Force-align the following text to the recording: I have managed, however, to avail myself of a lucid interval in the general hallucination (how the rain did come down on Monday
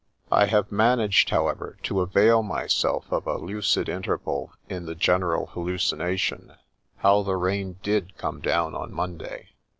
I 0.31 0.47
have 0.47 0.71
managed, 0.71 1.29
however, 1.29 1.77
to 1.83 2.01
avail 2.01 2.41
myself 2.41 3.11
of 3.11 3.27
a 3.27 3.37
lucid 3.37 3.87
interval 3.87 4.51
in 4.67 4.87
the 4.87 4.95
general 4.95 5.45
hallucination 5.45 6.55
(how 6.97 7.21
the 7.21 7.35
rain 7.35 7.77
did 7.83 8.17
come 8.17 8.41
down 8.41 8.73
on 8.73 8.91
Monday 8.91 9.49